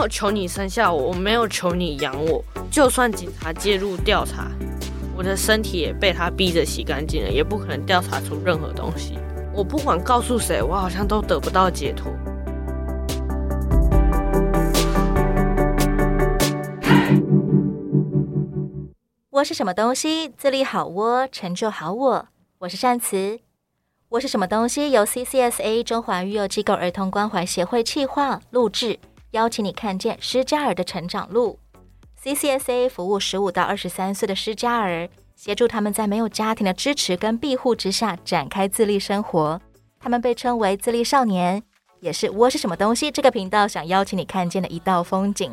[0.00, 2.42] 有求你生下我，我没有求你养我。
[2.70, 4.50] 就算警察介入调查，
[5.14, 9.18] 我的身体也被他逼着洗干净了，也不可能调查出任何东西。
[9.54, 12.10] 我不管告诉谁，我好像都得不到解脱。
[19.28, 20.30] 我是什么东西？
[20.30, 22.26] 自立好窝，成就好我。
[22.60, 23.40] 我是善慈。
[24.08, 24.90] 我是什么东西？
[24.90, 28.98] 由 CCSA 中华育幼机构儿童关怀协会企划录制，
[29.32, 31.58] 邀请你看见施加尔的成长路。
[32.22, 35.08] CCSA 服务十五到二十三岁的施加尔。
[35.36, 39.58] 协助他们在没有家庭的支持跟庇护之下展开自立生活，
[39.98, 41.62] 他们被称为自立少年，
[42.00, 45.50] 也是我是什么东西这个频道想邀请你看见的一道风景。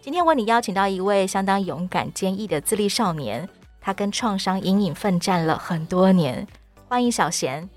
[0.00, 3.46] 今天为你邀请到一位相当勇敢坚毅的自立少年，
[3.82, 6.48] 他跟创伤阴影奋战了很多年。
[6.88, 7.68] 欢迎小贤。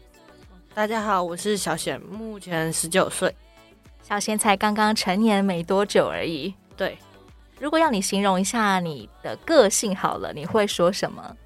[0.74, 3.36] 大家好，我是小贤，目前十九岁。
[4.02, 6.54] 小贤才刚刚成年没多久而已。
[6.76, 6.98] 对。
[7.60, 11.38] 如果要你形容一下你的个性好了，你会说什么？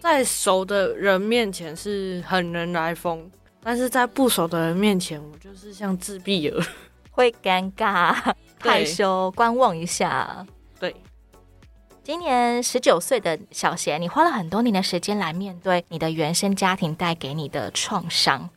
[0.00, 3.30] 在熟的人面前是很人来疯，
[3.62, 6.60] 但是在不熟的人面前，我就是像自闭儿，
[7.12, 10.44] 会尴尬、害羞、观望一下。
[10.80, 10.94] 对，
[12.02, 18.50] 今年十九岁的小贤，你花了很多年的时间来面对你的原生家庭带给你的创伤，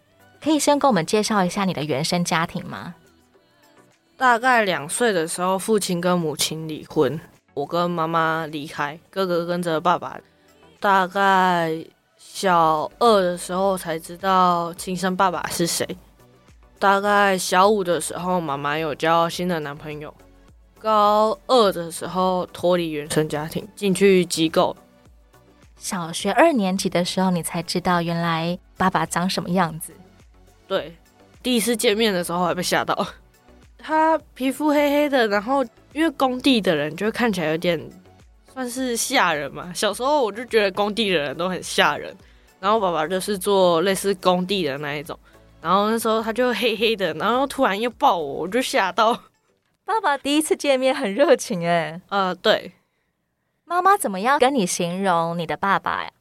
[0.44, 2.95] 可以先跟我们介绍一下你的原生家庭吗？
[4.22, 7.19] 大概两岁的时候，父亲跟母亲离婚，
[7.55, 10.16] 我跟妈妈离开，哥哥跟着爸爸。
[10.80, 11.83] 大概
[12.19, 15.97] 小二的时候才知道亲生爸爸是谁。
[16.77, 20.14] 大概小五的时候，妈妈有交新的男朋友。
[20.77, 24.77] 高二的时候脱离原生家庭，进去机构。
[25.77, 29.92] 小学二年级的时候，你才知道原来爸爸长什么样子。
[30.67, 30.95] 对，
[31.42, 33.08] 第一次见面的时候还被吓到。
[33.82, 37.80] 他皮肤黑黑的，然后因为工地的人就会看起来有点
[38.54, 39.72] 算是吓人嘛。
[39.73, 42.16] 小时候我就觉得工地的人都很吓人，
[42.60, 45.17] 然后爸爸就是做类似工地的那一种，
[45.61, 49.17] 然后那时候他就黑黑的，然后突然又抱我，我就吓到。
[49.84, 52.72] 爸爸第一次见面很热情哎，呃，对。
[53.66, 56.11] 妈妈怎么样跟你形容你的爸爸呀？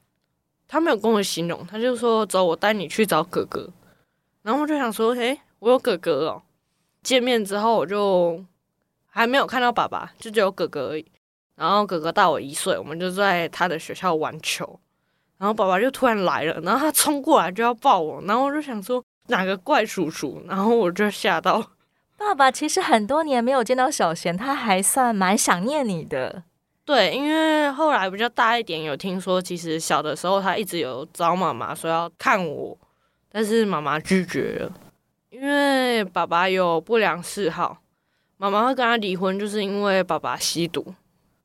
[0.68, 3.68] 他没有跟我形容，他就说走，我带你去找哥哥。
[4.42, 6.42] 然后我就想说，嘿，我有哥哥哦。
[7.02, 8.44] 见面之后，我就
[9.06, 11.04] 还没有看到爸爸，就只有哥哥而已。
[11.56, 14.78] 然后哥哥大我一岁，我们就在他的学校玩球。
[15.38, 21.62] 然后爸爸就突然来了，然后他冲过来就要抱我，然后我就想说哪个怪叔叔，然后我就吓到。
[22.18, 26.42] 爸爸其实很多年没有见到小贤，他还算蛮想念你的。
[26.84, 32.76] 对，因为后来比较大一点，有听说其实小的时候他一直有找妈妈说要看我，
[33.30, 34.72] 但是妈妈拒绝了。
[35.30, 37.80] 因为爸爸有不良嗜好，
[38.36, 40.94] 妈妈会跟他离婚，就是因为爸爸吸毒。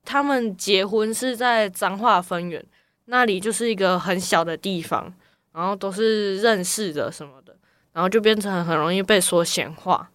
[0.04, 2.64] 他们结婚是在彰化分园，
[3.06, 5.14] 那里就是一个很小的地方，
[5.52, 7.56] 然后都是认识的什么的，
[7.94, 10.10] 然后就变成很容易被说闲话。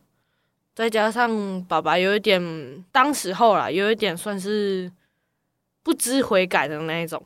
[0.75, 4.91] 再加上爸爸有一点，当时候啦，有一点算是
[5.82, 7.25] 不知悔改的那一种。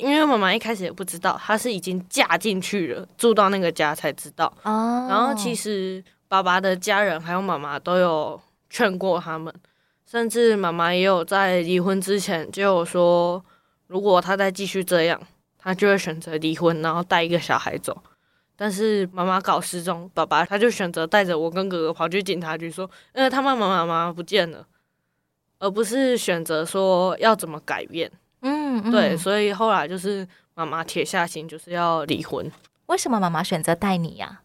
[0.00, 4.52] 因为妈妈一开始也不知道，她是已经嫁进去了，住到那个家才知道。
[4.62, 5.06] 哦。
[5.08, 9.54] 然后其实爸爸的家人还有妈妈都有劝过他们，
[10.06, 13.44] 甚至妈妈也有在离婚之前就有说，
[13.86, 15.20] 如果他再继续这样，
[15.58, 18.02] 他就会选择离婚，然后带一个小孩走。
[18.56, 24.66] 但是妈妈搞失踪，爸爸他就选择带着我跟哥哥跑去警察局说，因为他妈妈妈妈不见了，
[25.58, 28.10] 而不是选择说要怎么改变。
[28.84, 32.50] 嗯，嗯，对，所以后来就是妈妈铁下心，就是要离婚。
[32.86, 34.42] 为什么妈妈选择带你呀？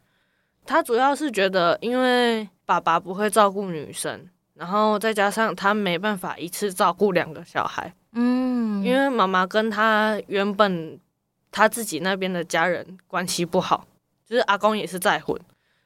[0.65, 7.93] 她主要是觉得，因为爸爸不会照顾女生，然后再加上他没办法一次照顾两个小孩。
[8.13, 10.99] 嗯，因为妈妈跟他原本
[11.51, 13.85] 他自己那边的家人关系不好，
[14.25, 15.39] 就是阿公也是再婚，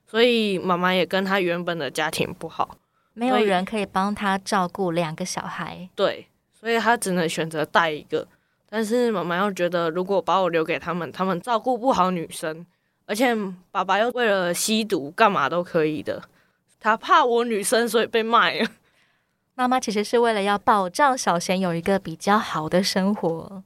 [0.06, 2.78] 所以妈妈也跟他原本的家庭不好，
[3.14, 5.90] 没有人可以帮他照顾两个小孩。
[5.96, 6.28] 对。
[6.52, 8.28] 所以他只能选择带一个，
[8.70, 12.64] 但是妈妈又觉得，如果把我留给他们，他们照顾不好女生，
[13.08, 13.36] 而且
[13.72, 16.22] 爸爸又为了吸毒，干嘛都可以的，
[16.80, 18.70] 他怕我女生，所以被卖了。
[19.56, 23.64] 妈妈其实是为了要保障小贤有一个比较好的生活，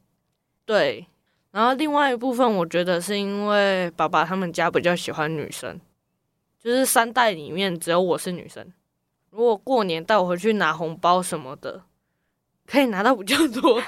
[0.65, 1.05] 对。
[1.51, 5.79] 然后另外一部分，我觉得是因为爸爸他们家比较喜欢女生，
[6.59, 8.65] 就是三代里面只有我是女生。
[9.31, 11.83] 如果过年带我回去拿红包什么的。
[12.65, 13.83] 可以拿到比较多，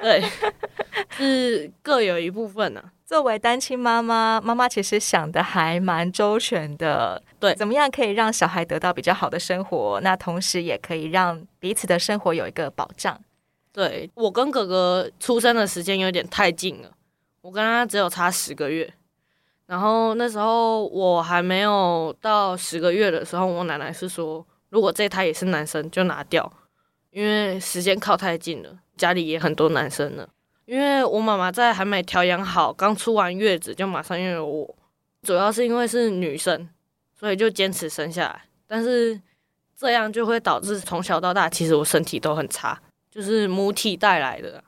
[0.02, 0.22] 对，
[1.16, 2.92] 是各有一部分呢、啊。
[3.04, 7.20] 作为单亲妈妈，妈妈其实想的还蛮周全的。
[7.40, 10.00] 对，怎么样可以让小孩得到比较好的生活？
[10.00, 13.20] 那同时也可以让彼此的生活有一个保障。
[13.72, 16.90] 对，我跟哥哥出生的时间有点太近了，
[17.40, 18.92] 我跟他只有差十个月。
[19.66, 26.52] 然后那时候我还没有到十个月的时候，我奶奶是说，如果这胎也是男生就拿掉，
[27.10, 30.28] 因为时间靠太近了，家里也很多男生了。
[30.64, 34.76] 因为我妈妈在还没调养好，刚出完月子就马上拥有我，
[35.22, 36.68] 主要是因为是女生，
[37.18, 38.42] 所以就坚持生下来。
[38.68, 39.20] 但是
[39.76, 42.80] 这样就会导致从小到大，其实我身体都很差，
[43.10, 44.62] 就是母体带来的。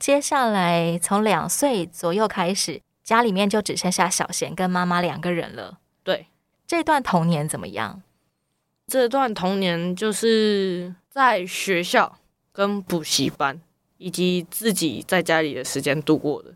[0.00, 5.78] 接下来从两岁左右开始，家里面就只剩下小贤跟妈妈两个人了。
[6.02, 6.26] 对，
[6.66, 8.02] 这段童年怎么样？
[8.88, 12.18] 这段童年就是在学校
[12.52, 13.60] 跟补习班。
[14.02, 16.54] 以及自己在家里的时间度过的。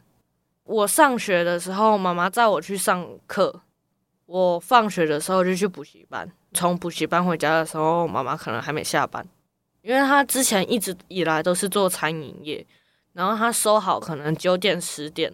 [0.63, 3.61] 我上学的时候，妈妈载我去上课；
[4.25, 6.27] 我放学的时候就去补习班。
[6.55, 9.29] 从补习班回家的时候，妈妈可能还没下班，
[9.83, 12.67] 因为她之前一直以来都是做餐饮业，
[13.13, 15.31] 然后她收好可能九点十点，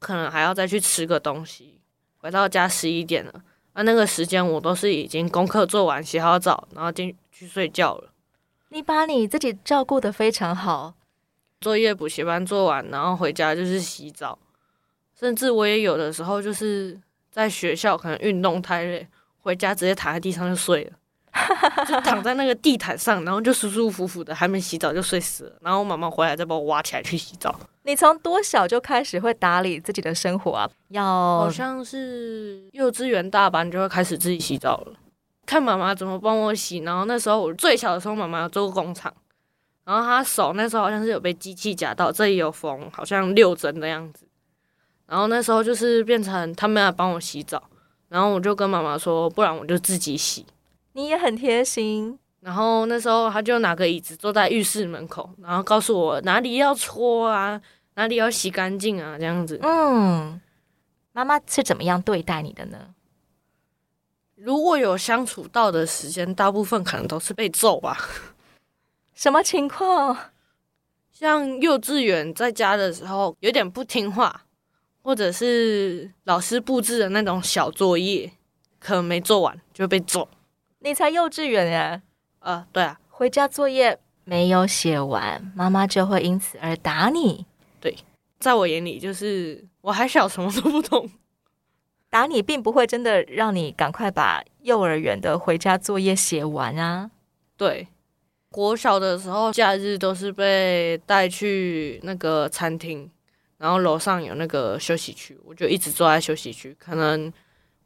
[0.00, 1.80] 可能还要再去吃个东西，
[2.18, 3.32] 回到家十一点了。
[3.74, 8.09] 那那个时间我都是已经功课做完、洗好澡，然后进去睡觉了。
[8.72, 10.94] 你把你自己照顾的非常好。
[11.60, 14.38] 作业补习班做完，然后回家就是洗澡，
[15.18, 16.98] 甚至我也有的时候就是
[17.30, 19.06] 在学校可能运动太累，
[19.40, 20.92] 回家直接躺在地上就睡了，
[21.84, 25.58] 就躺在那个地毯上，然后就舒舒服服的，还没洗澡就睡死了。
[25.60, 27.58] 然后我妈妈回来再把我挖起来去洗澡。
[27.82, 30.70] 你从多小就开始会打理自己的生活啊？
[30.88, 31.04] 要
[31.40, 34.92] 好像是幼稚园大班就会开始自己洗澡了，
[35.50, 36.78] 看妈妈怎么帮我洗。
[36.78, 39.12] 然后那时候我最小的时候，妈妈有做过工厂。
[39.84, 44.28] 然后她手那时候好像是有被机器夹到，这里有缝，好像六针的样子。
[45.08, 47.60] 然后那时候就是变成他们来帮我洗澡，
[48.08, 50.46] 然后我就跟妈妈说，不然我就自己洗。
[50.92, 52.16] 你也很贴心。
[52.40, 57.60] 然后那时候他就拿个椅子坐在浴室门口，然后告诉我哪里要搓啊，
[57.96, 59.58] 哪里要洗干净啊，这样子。
[59.62, 60.40] 嗯，
[61.12, 62.78] 妈妈是怎么样对待你的呢？
[64.42, 68.08] 如果有相处到的时间，大部分可能都是被揍吧。
[69.14, 70.16] 什么情况？
[71.12, 74.44] 像幼稚园在家的时候有点不听话，
[75.02, 78.32] 或者是老师布置的那种小作业，
[78.78, 80.26] 可能没做完就被揍。
[80.78, 82.00] 你才幼稚园呀？
[82.38, 87.44] 啊，对啊，回家作业没有写完，妈妈就会因此而打你。
[87.78, 87.94] 对，
[88.38, 91.10] 在我眼里就是我还小，什么都不懂，
[92.10, 97.10] 打你并不会真的让你赶快把幼儿园的回家作业写完啊。
[97.56, 97.88] 对。
[98.52, 103.08] 国小的时候，假日都是被带去那个餐厅，
[103.58, 107.32] 然后楼上有那个休息区，我就一直坐在休息区，可能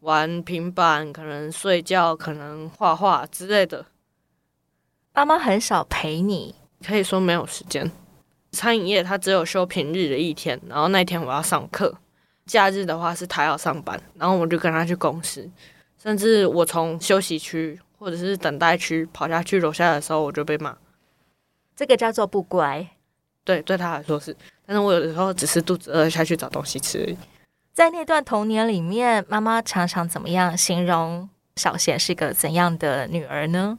[0.00, 3.84] 玩平板，可能睡觉，可能画画之类的。
[5.12, 7.92] 妈妈很少陪你，可以说没有时间。
[8.52, 11.98] 餐饮业它只有休平日的一天，然后那天我要上课。
[12.46, 15.50] 假日的话是他要上班，然后我就跟他去公司，
[15.96, 17.80] 甚至我从休息区。
[17.96, 20.76] 或者是等待区跑下去楼下的时候，我就被骂。
[21.74, 22.86] 这个叫做不乖。
[23.44, 24.36] 对，对他来说是。
[24.66, 27.16] 但是我有的时候只是肚子饿下去找东西吃而已。
[27.72, 31.26] 在那段童年里面，妈妈常常怎么样形容
[31.56, 33.78] 小贤是个怎样的女儿呢？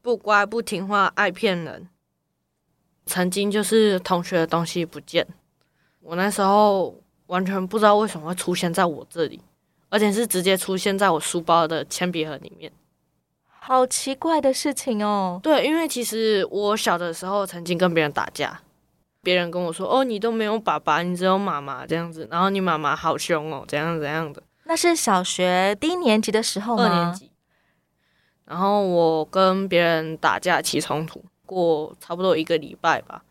[0.00, 1.88] 不乖、不听话、爱骗人。
[3.06, 5.26] 曾经就是同学的东西不见，
[5.98, 7.01] 我那时候
[7.32, 9.40] 完全不知道为什么会出现在我这里，
[9.88, 12.70] 而且是直接出现在我书包的铅笔盒里面。
[13.48, 15.40] 好奇怪的事情哦。
[15.42, 18.60] 对，因为其实我小的时候曾经跟别人打架，
[19.22, 24.42] 别人跟我说：“哦，你都没有爸爸，你只有妈妈这样子。”然后你妈妈好凶哦，怎样怎样的。
[24.64, 26.84] 那是小学低年级的时候吗？
[26.84, 27.30] 二年级。
[28.44, 33.24] 然后我跟别人打架起冲突，过差不多一个礼拜吧。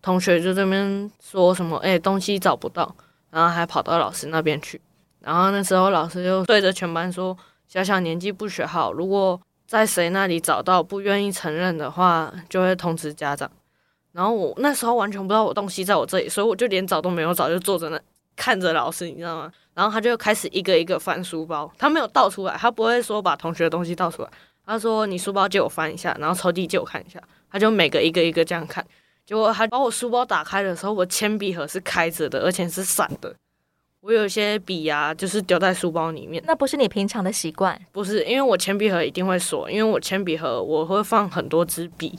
[0.00, 2.96] 同学就这边说什么：“哎，东西找不到。”
[3.32, 4.80] 然后还跑到老师那边去。
[5.18, 7.36] 然后那时候老师就对着全班说。
[7.68, 13.50] 小小年纪不学好，如果在谁那里找到不愿意承认的话，就会通知家长。
[14.12, 17.98] 然后我那时候完全不知道我东西在我这里，所以我就连找都没有找，就坐在那
[18.36, 19.50] 看着老师，你知道吗？
[19.72, 24.28] 然后他就开始一个一个翻书包，他没有倒出来，他不会说把同学的东西倒出来，
[24.66, 27.18] 他说你书包借我翻一下，然后抽屉借我看一下，
[27.50, 28.86] 他就每个一个一个这样看。
[29.24, 33.34] 结果还把我书包打开的时候，我铅笔盒是开着的，而且是散的。
[34.00, 36.42] 我有些笔呀、啊，就是丢在书包里面。
[36.44, 37.80] 那不是你平常的习惯？
[37.92, 42.18] 不是，因为我铅笔盒一定会锁，因为我铅笔盒我会放很多支笔。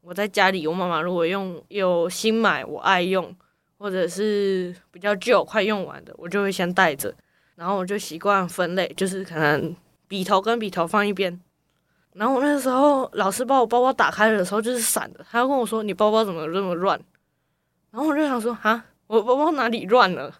[0.00, 3.34] 我在家里，我妈妈如果用有新买，我爱用，
[3.76, 7.14] 或者是比较旧、快用完的，我就会先带着。
[7.56, 9.76] 然后我就习惯分类，就是可能
[10.08, 11.38] 笔头跟笔头放一边。
[12.16, 16.98] 然后我那时候老师把我包包打开的时候就是散的，他要跟我说：“你包包怎么这么乱？”
[17.92, 20.32] 然后我就想说：“哈，我包包哪里乱了？”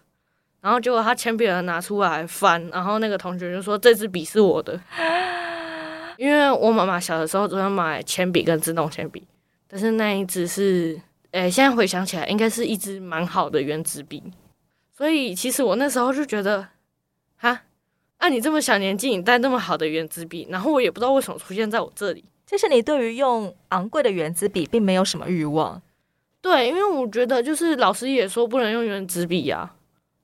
[0.59, 4.79] 然后结果他铅笔盒拿出来翻，然后那个同学就说：“这支笔是我的。
[6.17, 9.25] ”因为我妈妈小的时候总要买铅笔跟自动铅笔，
[9.67, 14.23] 但是那一支是，诶，现在回想起来，应该是一支蛮好的原子笔。
[14.91, 16.67] 所以其实我那时候就觉得，
[17.37, 17.61] 哈，
[18.17, 22.25] 啊，你这么小年纪，你带那么好的原子笔，然后我也不知道为什么出现在我这里。
[22.45, 25.81] 其实你对于用昂贵的原子笔并没有什么欲望。
[26.41, 29.73] 对，因为我觉得就是老师也说不能用原子笔呀。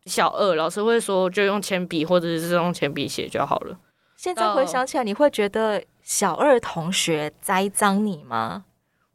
[0.05, 3.77] 小二老师会说就用铅笔或者是用铅笔写就好了。
[4.17, 8.65] 现在回想起来，你会觉得小二同学栽赃你吗？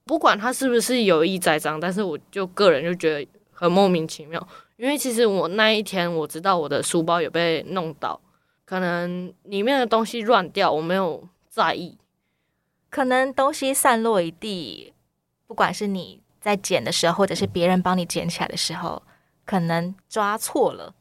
[0.05, 4.47] 不管他是不是有意栽赃，但是我就个人就觉得很莫名其妙。
[4.77, 8.21] 因为其实我那一天我知道我的书包有被弄倒，
[8.69, 11.97] 可能里面的东西乱掉，我没有在意。
[12.91, 14.93] 可能东西散落一地，
[15.47, 19.03] 不管是你在捡的时候，或者是别人帮你捡起来的时候，
[19.47, 20.95] 可能抓错了。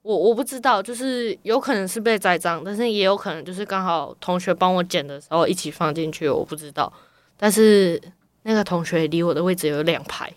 [0.00, 6.90] 我我不知道，就是有可能是被栽赃，但是也有可能就是刚好同学帮我捡的时候一起放进去，我不知道。
[7.36, 8.00] 但是
[8.44, 10.32] 那个同学离我的位置有两排，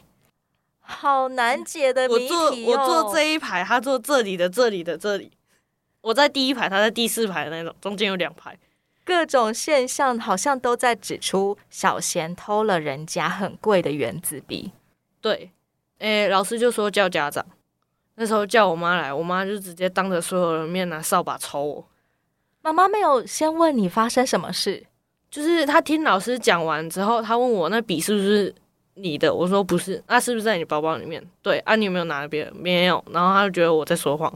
[0.81, 2.37] 好难解的谜题哦。
[2.67, 5.31] 我坐我坐这一排，他坐这里的这里的这里，
[6.07, 8.57] 我在第一排，他在第四排的那种，中间有两排。
[9.03, 14.71] 各种现象好像都在指出小贤偷了人家很贵的原子笔。
[15.19, 15.51] 对，
[15.97, 17.45] 诶，老师就说叫家长。
[18.15, 21.85] 那时候叫我妈来，我妈就直接当着所有人面拿扫把抽我。
[22.61, 24.85] 妈妈没有先问你发生什么事，
[25.29, 28.55] 就是她听老师讲完之后，她问我那笔是不是
[28.93, 29.33] 你的？
[29.33, 31.21] 我说不是，那、啊、是不是在你包包里面？
[31.41, 32.55] 对，啊，你有没有拿别人？
[32.55, 33.03] 没有。
[33.11, 34.33] 然后她就觉得我在说谎，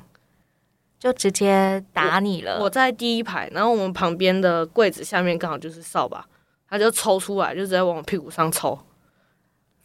[1.02, 2.60] 就直接打你了。
[2.60, 6.24] 我，我在第一排，然后我们旁边的柜子下面刚好就是扫把，
[6.70, 8.78] 他就抽出来，就直接往我屁股上抽。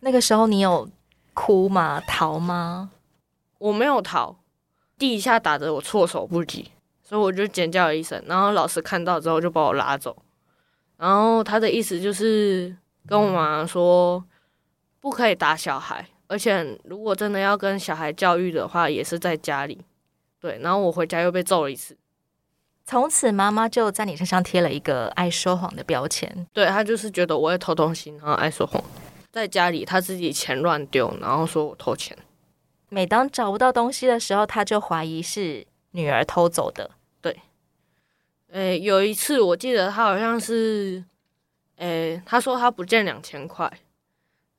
[0.00, 0.86] 那个时候你有
[1.32, 2.02] 哭吗？
[2.06, 2.90] 逃吗？
[3.56, 4.36] 我没有逃，
[4.98, 6.70] 第一下打得我措手不及，
[7.02, 8.22] 所以我就尖叫了一声。
[8.26, 10.14] 然后老师看到之后就把我拉走，
[10.98, 14.22] 然后他的意思就是跟我妈妈说
[15.00, 19.80] 不可以打小孩，而且如果真的要跟小孩教育的话，也是在家里。
[20.40, 21.96] 对，然后我回家又被揍了一次。
[22.84, 26.46] 从此妈妈就在你身上贴了一个爱说谎的标签。
[26.52, 28.80] 对，她就是觉得我会偷东西，然后爱说谎，
[29.32, 32.16] 在家里她自己钱乱丢，然后说我偷钱。
[32.88, 36.92] 每当找不到东西的时候，她就怀疑是女儿偷走的。
[37.20, 37.40] 对，
[38.52, 41.02] 诶，有一次我记得她好像是，
[41.78, 43.68] 诶，她说她不见两千块，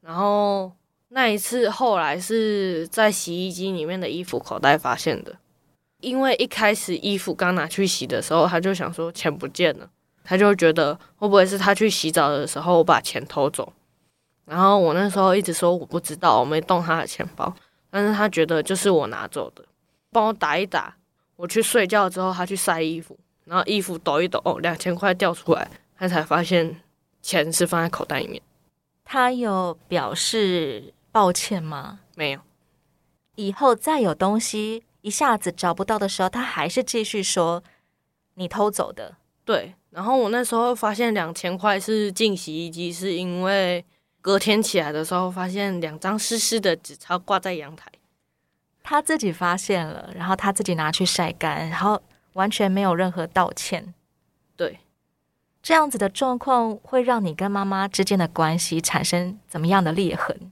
[0.01, 0.73] 然后
[1.07, 5.37] 那一次后来是在洗衣机里面的衣服口袋发现的。
[5.99, 9.89] 因为一开始衣服刚拿去洗的时候，他就想说钱不见了，
[10.23, 13.73] 他就觉得会不会是他去洗澡的时候我把钱偷走？
[14.45, 17.53] 然后我那时候一直说我不知道，我没动他的钱包。
[17.89, 19.63] 但是他觉得就是我拿走的，
[20.11, 20.95] 帮我打一打。
[21.35, 26.81] 我去睡觉之后，他去晒衣服，然后衣服抖一抖，哦，两千块掉出来，他才发现
[27.21, 28.41] 钱是放在口袋里面。
[29.05, 31.99] 他有表示抱歉吗？
[32.15, 32.41] 没有。
[33.35, 37.63] 以后再有东西一下子找不到的时候，他还是继续说
[38.35, 39.15] 你偷走的。
[39.45, 39.73] 对。
[39.91, 43.85] 然后我那时候发现两千块是进洗衣机，是因为。
[44.19, 47.89] 隔天起来的时候，发现两张湿湿的纸钞挂在阳台。
[48.83, 52.01] 他自己发现了，然后他自己拿去晒干，然后
[52.33, 53.93] 完全没有任何道歉。
[54.57, 54.79] 对，
[55.63, 60.51] 这样子的状况会让你跟妈妈之间的关系产生怎么样的裂痕？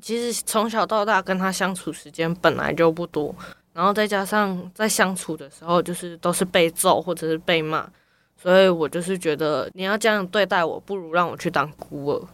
[0.00, 3.34] 其实从小到大跟他相处时间本来就不多，
[3.76, 7.86] 然后再加上在相处的时候，就是都是被揍或者是被骂，
[8.34, 12.26] 所以我就是觉得你要这样对待我，不如让我去当孤儿。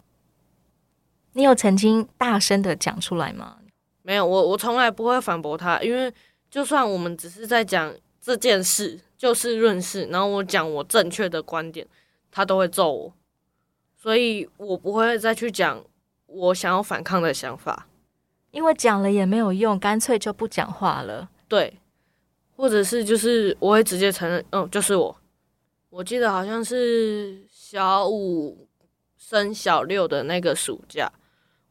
[1.33, 3.57] 你有曾经大声的讲出来吗？
[4.03, 6.09] 没有，我我从来不会反驳他，因为
[6.49, 11.85] 就算我们只是在讲这件事，就事论事，然后我讲我正确的观点，
[12.31, 13.13] 他都会揍我，
[13.97, 15.83] 所以我不会再去讲
[16.27, 17.87] 我想要反抗的想法，
[18.51, 21.29] 因为讲了也没有用，干脆就不讲话了。
[21.53, 21.71] 对，
[22.55, 25.15] 或者是就是我会直接承认，嗯，就是我。
[25.91, 28.67] 我记得好像是小五
[29.19, 31.11] 升小六的那个暑假。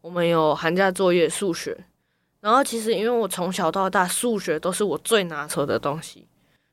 [0.00, 1.76] 我们有寒假作业数学，
[2.38, 6.28] 然后其实因为我从小到大数学都是我最拿手的东西，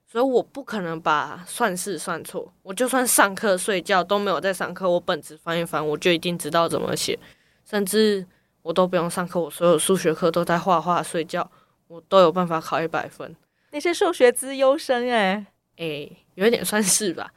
[0.05, 2.53] 所以我不可能把算式算错。
[2.61, 7.17] 我就算上课睡觉都没有在上课，我本子翻一翻，我就一定知道怎么写。
[7.65, 8.23] 甚至
[8.61, 11.49] 我我都不用上课，我所有数学课都在画画睡觉，
[11.89, 13.35] 我都有办法考一百分。
[13.71, 15.43] 你是数学资优生哎，
[15.77, 17.33] 诶，有一点算是吧。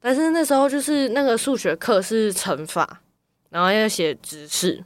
[0.00, 3.00] 但是那时候就是那个数学课是乘法，
[3.50, 4.84] 然后要写直式，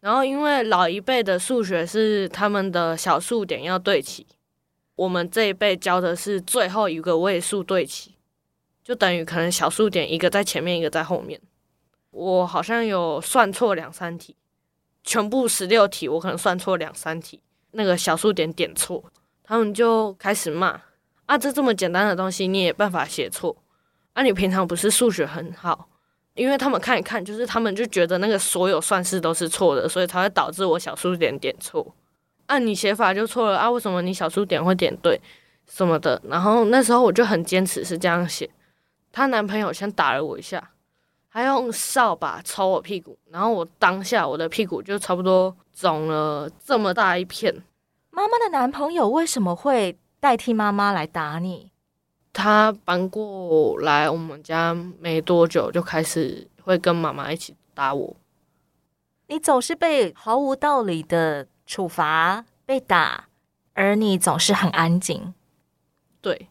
[0.00, 4.26] 然后因为老一辈的数学是他们的小数点要对齐，
[4.96, 8.14] 我们这一辈教的是最后一个位数对齐，
[8.84, 11.40] 就等于可能小数点一个在前面，一个在后面。
[12.10, 14.36] 我好像有算错两三题，
[15.02, 17.40] 全部十六题我可能算错两三题，
[17.76, 19.04] 那个小数点点错，
[19.44, 20.80] 他们就开始骂
[21.26, 23.56] 啊，这这么简单的东西你也办法写错。
[24.14, 25.88] 啊、你平常不是数学很好？
[26.34, 31.94] 因为他们看一看，就是他们就觉得那个所有算式都是错的，所以才会导致我小数点点错。
[32.46, 33.70] 按、啊、你写法就错了啊？
[33.70, 35.20] 为什么你小数点会点对
[35.66, 36.20] 什么的？
[36.28, 38.48] 然后那时候我就很坚持是这样写。
[39.12, 40.70] 她男朋友先打了我一下，
[41.36, 47.54] 还用扫把抽我屁股，然后我当下我的屁股就差不多肿了这么大一片。
[48.08, 51.70] 妈妈的男朋友为什么会代替妈妈来打你？
[52.32, 58.16] 他搬过来我们家没多久，就开始会跟妈妈一起打我。
[59.26, 63.28] 你总是被毫无道理的处罚、被打，
[63.74, 65.34] 而你总是很安静。
[66.22, 66.48] 对，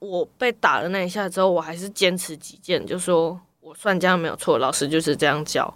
[0.00, 5.72] 我被打了那一下之后，我还是坚持己见，就说我算这样没有错，老师就是这样教。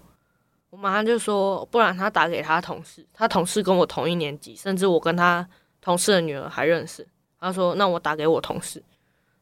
[0.71, 5.47] 我妈就说，不然他打给他同事，他同事跟我同一年级，甚至我跟他
[5.83, 7.07] 同事的女儿还认识。
[7.39, 8.83] 他说，那我打给我同事。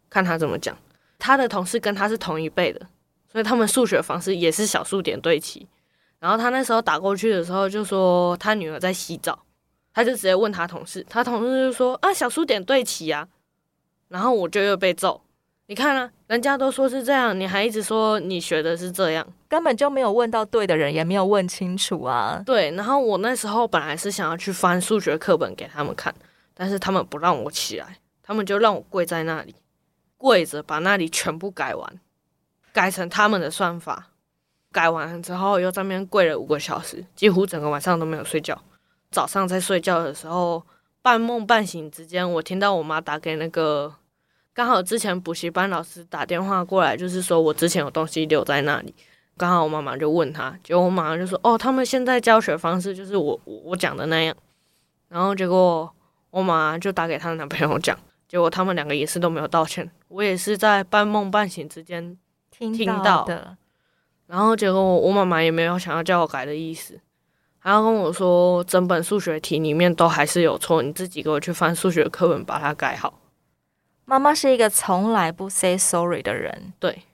[0.08, 0.76] 看他怎么讲，
[1.16, 2.84] 他的同事跟他是同一辈的，
[3.30, 5.68] 所以他们数学方式也是小数点对齐。
[6.18, 9.38] 然后他那时候打过去的时候，就说他女儿在洗澡，
[9.94, 13.28] 他就直接问他同事，他同事就说啊，小数点对齐啊。
[14.08, 15.22] 然后我就又被揍，
[15.70, 22.42] 你看啊，人家都说是这样，你还一直说你学的是这样，根本就没有问到对的人，也没有问清楚啊。
[22.44, 26.12] 对，然后我那时候本来是想要去翻数学课本给他们看，
[26.54, 29.54] 但是他们不让我起来，他们就让我跪在那里。
[30.16, 32.00] 跪着把那里全部改完，
[32.72, 34.08] 改成他们的算法。
[34.72, 38.60] 改完之后，又在那边跪了五个小时，几乎整个晚上都没有睡觉。
[39.12, 40.66] 早上在睡觉的时候，
[41.00, 43.94] 半梦半醒之间，我听到我妈打给那个，
[44.52, 48.94] 刚好之前补习班老师打电话过来，就是说我之前有东西留在那里。
[49.36, 54.36] 刚好我妈妈就问他，结果我马上就说：“哦，他们现在教学方式就是我我我讲的那样。”
[55.08, 55.90] 然后结果
[56.30, 57.98] 我妈就打给她的男朋友讲。
[58.28, 62.16] 结果他们两个也是都没有道歉，我也是在半梦半醒之间
[62.52, 63.56] 听到的。
[64.28, 67.00] 然后结果我妈妈也没有想要叫我改的意思，
[67.58, 73.19] 还要跟我说整本数学题里面都还是有错，你自己给我去翻数学课本把它改好。
[74.10, 76.72] 妈妈是一个从来不 say sorry 的人。
[76.80, 77.04] 对，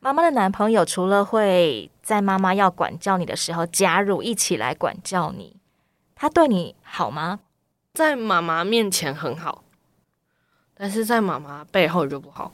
[0.00, 5.58] 妈妈的男朋友除了会在妈妈要管教你的时候加入一起来管教你，
[6.14, 7.40] 他对你好吗？
[7.92, 9.64] 在妈妈面前很好。
[10.74, 12.50] 但是在妈妈背后就不好，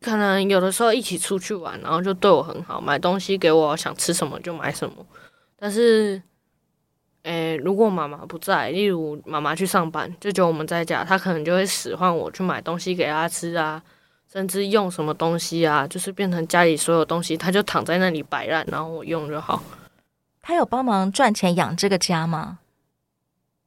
[0.00, 5.06] 可能有的时候一起出去玩，然后就对我很好，买东西给我，想吃什么就买什么。
[5.56, 6.20] 但是，
[7.22, 13.82] 诶、欸，如果妈妈不在，例如妈妈去上班，就只有我们在家，她可能就会使唤我去买东西给她吃啊，
[14.32, 19.62] 甚至用什么东西啊，就是变成家里所有东西，她就躺在那里摆烂，然后我用就好。
[20.40, 22.58] 她有帮忙赚钱养这个家吗？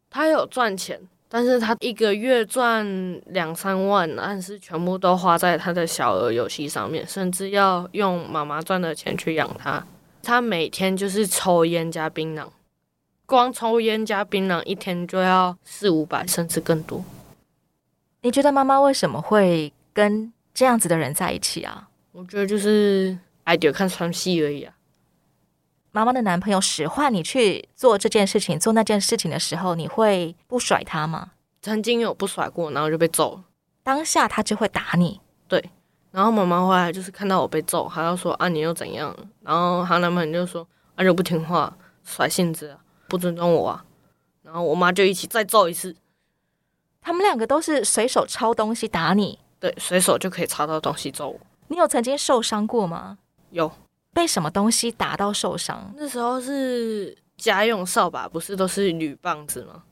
[0.10, 1.00] 她有赚钱。
[1.36, 2.86] 但是他一个月赚
[3.26, 9.84] 两三万，但是全部都花在他的小额游戏上面，甚至要用妈妈赚的钱去养他。
[10.22, 12.46] 他每天就是抽烟加槟榔，
[13.26, 17.04] 光抽烟加槟榔一天就要四五百，甚至更多。
[18.22, 21.90] 你觉得妈妈为什么会跟这样子的人在一起啊？
[22.12, 24.74] 我觉得就是爱到看穿戏而已啊。
[25.92, 31.32] 妈妈的男朋友使唤你去做这件事情、做那件事情的时候，你会不甩他吗？
[31.62, 33.44] 曾经有不甩过，然后就被揍了。
[33.84, 35.20] 当下他就会打你。
[35.48, 35.64] 对，
[36.12, 39.16] 然后妈妈回来就是看到我被揍，还要说啊，你又怎样？
[39.42, 42.80] 然后她男朋友就说啊，就不听话，甩性子啊，
[43.14, 43.86] 不尊重我啊。
[44.42, 45.96] 然后我妈就一起再揍一次。
[47.00, 49.38] 他们两个都是随手抄东西打你。
[49.60, 51.40] 对，随手就可以抄到东西揍我。
[51.68, 53.20] 你有曾经受伤过吗？
[53.52, 53.72] 有。
[54.12, 55.94] 被什么东西打到受伤？
[55.96, 59.84] 那时候是家用扫把，不是都是铝棒子吗？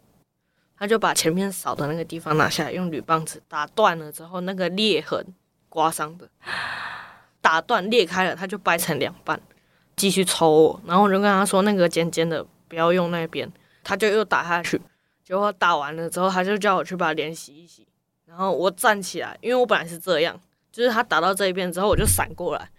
[0.75, 5.23] 他就把前面扫的那个地方拿下来，用铝棒子打断了之后，那个裂痕
[5.69, 6.27] 刮伤的，
[7.39, 9.39] 打断裂开了，他就掰成两半，
[9.95, 10.81] 继续抽我。
[10.85, 13.51] 然后我就跟他说：“那个尖尖的不要用那边。”
[13.83, 14.79] 他就又打下去，
[15.25, 17.85] 结果打完了之后，他就叫我去把脸洗一洗。
[18.25, 20.39] 然后我站起来，因为我本来是这样，
[20.71, 22.69] 就是他打到这一边之后，我就闪过来。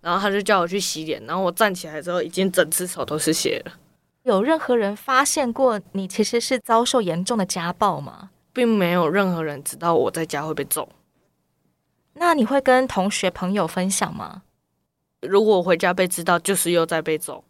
[0.00, 3.72] 然后他就叫我去洗脸，然后我站起来之后，已经整只手都是血了。
[4.22, 8.30] 有任何人发现过你其实是遭受严重的家暴吗？
[8.52, 10.88] 并没有任何人知道我在家会被揍。
[12.14, 14.42] 那你会跟同学朋友分享吗？
[15.22, 17.44] 如果我回家被知道，就是又在被揍。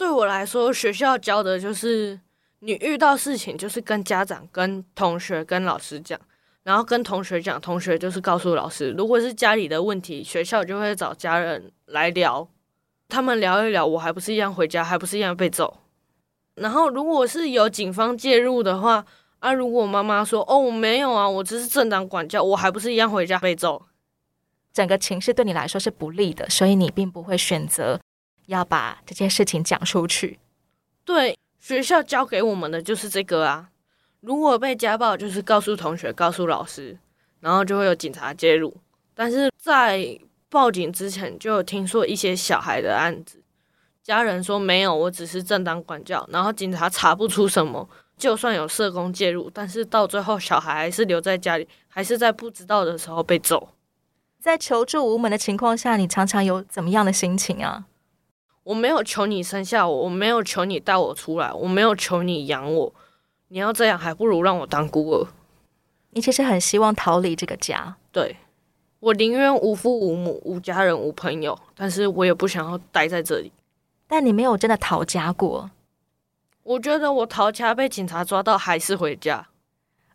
[0.00, 2.18] 对我来说，学校教的就是
[2.60, 6.18] 你遇到事情就是跟家长、跟同学、跟老师讲，
[6.62, 8.92] 然后跟同学讲，同学就是告诉老师。
[8.96, 12.48] 如果是家里的问题，学校就会找家人来聊，
[13.10, 15.82] 他们聊一聊，我还不是一样回家，还不是一样被揍。
[16.54, 19.04] 然后如果是有警方介入的话，
[19.40, 23.82] 啊，如果妈妈说哦，我没有啊，我只是正当管教，我还不是一样回家被揍。
[24.72, 28.00] 整个情势对你来说是不利的，所以你并不会选择
[28.46, 30.38] 要把这件事情讲出去。
[31.04, 33.70] 对，学校教给我们的就是这个啊。
[34.20, 36.98] 如果被家暴，就是告诉同学、告诉老师，
[37.40, 38.76] 然后就会有警察介入。
[39.14, 43.42] 但是在报警之前，就有听说一些小孩的案子，
[44.02, 47.88] 家人说没有，我只是正当管教，然后警察查不出什么。
[48.18, 53.70] 就算有社工介入，但是到最后小孩还是留在家里，还是在不知道的时候被揍。
[54.38, 57.86] 在求助无门的情况下，你常常有怎么样的心情啊？
[58.70, 62.94] 我没有求你生下我，我没有求你带我出来，我没有求你养我。
[63.48, 65.26] 你要这样，还不如让我当孤儿。
[66.10, 67.96] 你其实很希望逃离这个家。
[68.12, 68.36] 对，
[69.00, 73.50] 我宁愿无父无母、无家人、无朋友，但是我也不想要待在这里。
[74.06, 75.68] 但你没有真的逃家过。
[76.62, 79.48] 我觉得我逃家被警察抓到还是回家，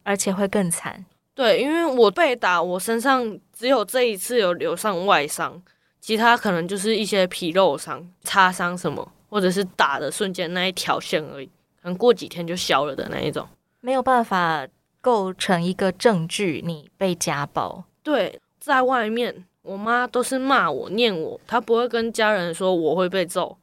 [0.03, 1.05] 而且会更惨。
[1.33, 5.61] 对，因为我被打，我身上只有这一次有留上外伤，
[6.05, 11.47] 其他可能就是一些皮肉伤、擦伤什么，或者是打的瞬间那一条线而已，
[11.81, 13.47] 可能过几天就消了的那一种，
[13.81, 14.67] 没有办法
[15.01, 17.85] 构成一个证据你被家暴。
[18.03, 23.57] 对，在外面，我妈都是骂我、念我，她不会跟家人说我会被揍，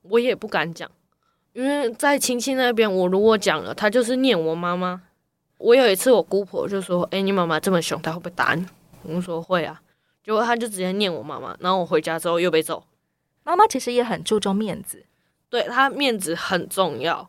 [0.00, 0.90] 我也不敢讲。
[1.52, 5.02] 因为在亲戚那边，我如果讲了，她就是念我妈妈。
[5.58, 8.64] 我有一次，我姑婆就说：“哎，你妈妈这么凶，她会不会打你？”
[9.04, 9.78] 我说：“会啊。”
[10.22, 11.56] 结果他就直接念我妈妈。
[11.60, 12.84] 然后我回家之后又被揍。
[13.44, 15.04] 妈妈其实也很注重面子，
[15.50, 17.28] 对，她面子很重要。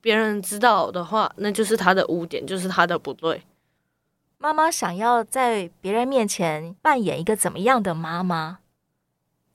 [0.00, 3.42] 别人知道的话，那就是她的污点，就是她的不对。
[4.38, 8.60] 妈妈想要在别人面前扮演一个怎么样的妈妈？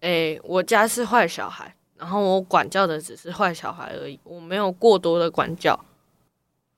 [0.02, 1.76] 哎，我家是坏小孩。
[1.96, 5.80] 然后我管教的只是坏小孩而已，我没有过多的管教。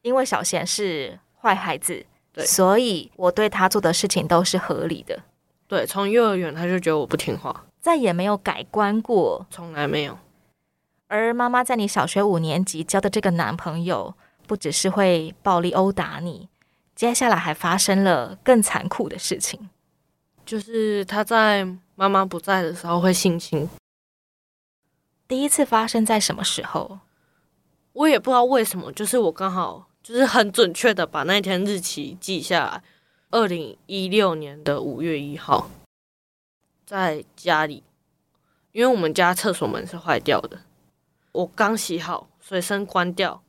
[0.04, 5.20] 因为小贤是坏孩子，对，所以我对他做的事情都是合理的。
[5.68, 10.18] 对，从幼儿园他就觉得我不听话，再也没有改观过，从来没有。
[11.08, 14.14] 而妈妈在你小学五年级交的这个男朋友，
[14.48, 16.50] 不只是会暴力殴打你，
[16.96, 19.70] 接下来还发生了更残酷的事情，
[20.46, 23.70] 就是他在妈妈不在的时候会性侵。
[25.28, 27.00] 第一次发生在什么时候？
[27.94, 32.84] 我也不知道为什么，就是我刚好就是很准确的把那天日期记下来，
[33.36, 35.70] 二零一六年的五月一号，
[36.86, 37.84] 在家里，
[38.72, 40.62] 因为我们家厕所门是坏掉的，
[41.34, 43.44] 我刚洗好，水声关掉，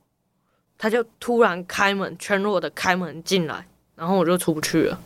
[0.76, 5.00] 他就突然开门，全裸的开门进来，然后我就出不去了。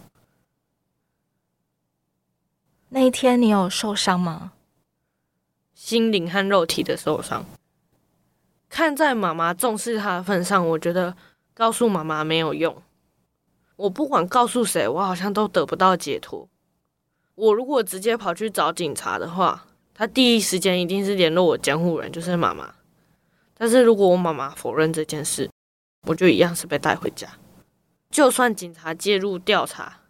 [2.89, 4.53] 那一天你有受伤吗？
[5.75, 7.45] 心灵和肉体的受伤，
[8.71, 11.15] 看在妈妈重视他的份上，我觉得
[11.53, 12.83] 告诉妈妈没有用。
[13.81, 16.47] 我不管告诉谁，我好像都得不到解脱。
[17.35, 22.75] 我如果直接跑去找警察的话，他第一时间一定是联络我监护人，就是妈妈。
[23.57, 25.49] 但是如果我妈妈否认这件事，
[26.07, 27.27] 我就一样是被带回家。
[28.11, 30.01] 就算警察介入调查，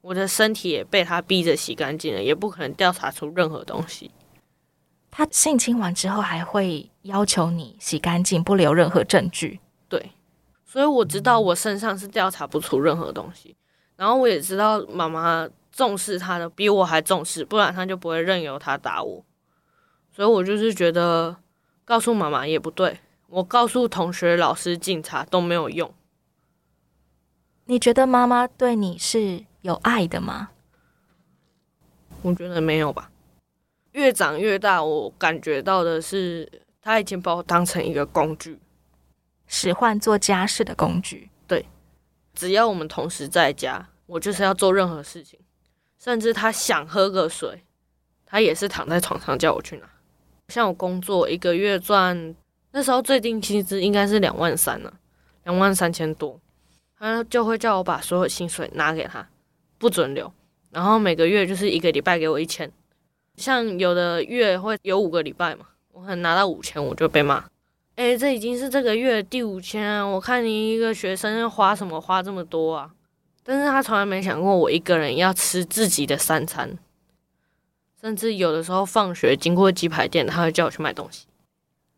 [0.00, 4.10] 我的身体也被他逼着洗干净了，也不可能调查出任何东西。
[5.08, 9.60] 他性侵完之后，还会要求你洗干净，不留任何证据。
[9.88, 10.10] 对，
[10.70, 13.56] 所以我知道我身上是调查不出任何东西。
[13.96, 19.24] 然后我也知道妈妈重视他的比我还重视，不然他就不会任由他打我。
[20.12, 21.34] 所以我就是觉得
[21.84, 25.92] 告诉妈妈也不对，我告诉同学、老师、警察都没有用。
[27.64, 30.50] 你觉得妈妈对你是有爱的吗？
[32.22, 33.10] 我觉得没有吧。
[33.90, 36.48] 越长越大，我感觉到的是，
[36.80, 38.56] 他已经把我当成一个工具，
[39.52, 41.28] 使唤做家事的工具。
[41.48, 41.66] 对，
[42.32, 45.38] 只要我们同时在家，我就是要做任何事情，
[45.98, 47.64] 甚至他想喝个水，
[48.24, 49.90] 他也是躺在床上叫我去拿。
[50.48, 52.34] 像我工作一个月赚，
[52.70, 54.92] 那时候最低薪资应该是两万三呢，
[55.42, 56.40] 两万三千多，
[56.96, 59.28] 他就会叫我把所有薪水拿给他，
[59.78, 60.32] 不准留，
[60.70, 62.70] 然后每个月就是一个礼拜给我一千。
[63.34, 67.44] 像有的月会有五个礼拜嘛，我可能拿到五千，我就被骂。
[68.00, 70.08] 哎，这已经是这个月第五千了！
[70.08, 72.90] 我看你一个学生要花什么花这么多啊？
[73.44, 76.78] 但是他从来没想过我一个人要吃自己的三餐，
[78.00, 81.26] 甚至有的时候放学经过鸡排店，他会叫我去买东西。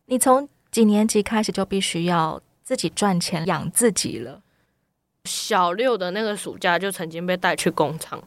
[0.06, 4.42] 你从几年级开始就必须要自己赚钱养自己了？
[5.26, 8.20] 小六的那个暑假就曾经被带去工厂，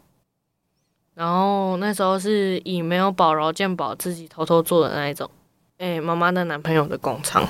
[1.14, 5.30] 然后那时候是以没有保劳健保自己偷偷做的那一种。
[5.78, 7.46] 哎，妈妈的男朋友的工厂，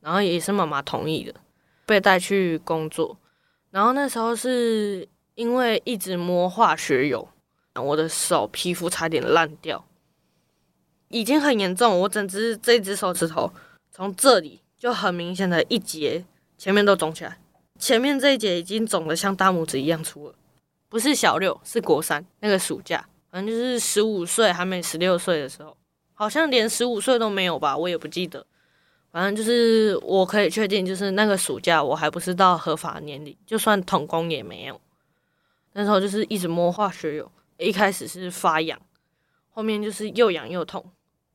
[0.00, 1.32] 然后也是妈妈同意的，
[1.86, 3.16] 被带去工作。
[3.70, 7.28] 然后那时候是因为一直摸化学油，
[7.74, 9.84] 我的手皮肤差点烂掉，
[11.08, 12.00] 已经很严重。
[12.00, 13.52] 我整只这只手指头
[13.92, 16.24] 从这里就很明显的一节，
[16.56, 17.38] 前面都肿起来，
[17.78, 20.34] 前面这一节已经肿得像大拇指一样粗了。
[20.88, 25.76] 不是小六，是国三那个暑假，反正就是十五岁还没十六岁的时候。
[26.18, 28.44] 好像连十五岁都没有吧，我也不记得。
[29.12, 34.80] 反正就是我可以确定，就是那个暑假我还不是到合法年龄，就算童工也没有。
[35.74, 38.76] 那时候就是一直摸化学油，一开始是发痒，
[39.50, 40.84] 后面就是又痒又痛。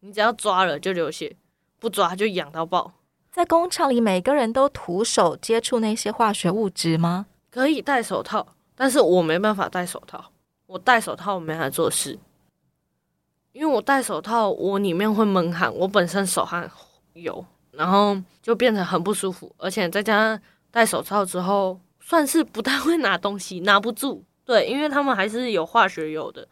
[0.02, 1.34] 你只要抓了就流血，
[1.80, 2.92] 不抓就痒到爆。
[3.32, 7.28] 在工厂里，每个人都徒手接触那些化学物质吗？
[7.50, 10.32] 可以戴手套，但是我没办法戴手套。
[10.66, 12.20] 我戴手套我没法做事。
[13.54, 16.70] 因为我戴手套，我里面会闷汗，我本身手汗
[17.14, 20.40] 油，然后就变成很不舒服，而且再加上
[20.72, 24.24] 戴手套之后，算是不太会拿东西，拿不住。
[24.44, 26.46] 对，因为他们还是有化学油的，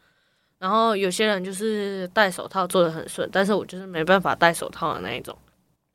[0.59, 5.35] 然后有些人就是戴手套做的很顺，但是我就是没办法戴手套的那一种。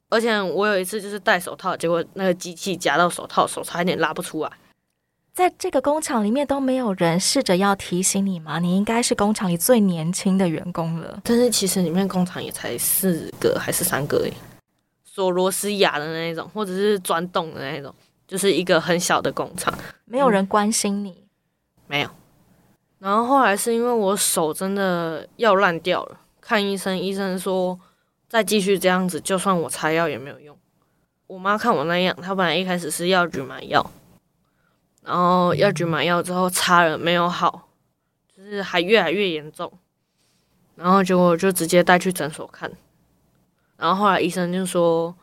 [0.09, 4.51] 而且我有一次就是戴手套，结果那个机器夹到手套，手差一点拉不出来。
[5.37, 8.59] 在这个工厂里面都没有人试着要提醒你吗？
[8.59, 11.21] 你应该是工厂里最年轻的员工了。
[11.25, 14.33] 但是其实里面工厂也才四个还是三个诶，
[15.05, 17.95] 锁螺丝牙的那一种，或者是钻洞的那一种，
[18.27, 21.11] 就是一个很小的工厂，没有人关心你。
[21.11, 21.29] 嗯，
[21.87, 22.09] 没有。
[22.99, 27.79] 然后后来是因为我手真的要烂掉了，看医生，医生说
[28.27, 30.57] 再继续这样子，就算我擦药也没有用。
[31.27, 33.85] 我妈看我那样，她本来一开始是要去买药。
[35.07, 37.69] 然后药局买药之后擦了没有好，
[38.37, 39.73] 就是还越来越严重，
[40.75, 42.69] 然后结果就直接带去诊所看，
[43.77, 45.15] 然后后来医生就说：“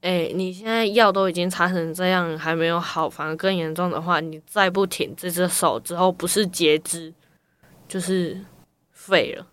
[0.00, 7.12] 哎，你现在药都已经擦成这样还没有好，反而更严重的话，你再不停这只手之后不是截肢
[7.86, 8.40] 就是
[8.92, 9.46] 废了。”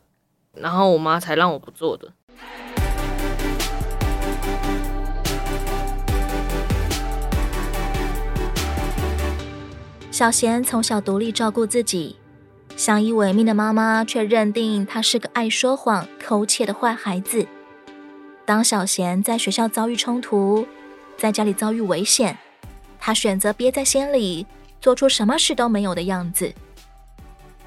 [0.56, 2.12] 然后我妈才让我不做的。
[10.12, 12.16] 小贤从小独立照顾自己，
[12.76, 17.46] 相依为命的妈妈却认定他是个爱说谎、偷窃的坏孩子。
[18.44, 20.68] 当小贤在学校遭遇冲突，
[21.16, 22.36] 在家里遭遇危险，
[23.00, 24.48] 他选择憋在心里，
[24.82, 26.52] 做出什么事都没有的样子。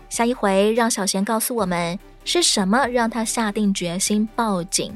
[0.08, 4.92] 下一回让小贤告诉我们是什么让他下定决心报警。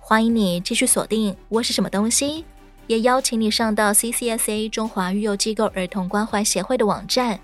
[0.00, 2.44] 欢迎你继续锁定窝是什么东西。
[2.88, 7.38] 也邀请你上到 CCSA 中华育幼机构儿童关怀协会的网站，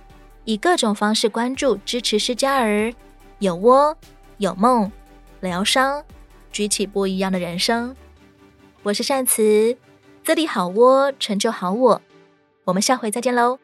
[0.44, 2.92] 以各种方式关注支持失家儿，
[3.38, 3.96] 有窝
[4.38, 4.90] 有梦，
[5.40, 6.02] 疗伤，
[6.50, 7.94] 举起不一样的人生。
[8.82, 9.76] 我是善慈，
[10.22, 12.02] 这里好窝，成就好我。
[12.64, 13.58] 我们下回再见喽。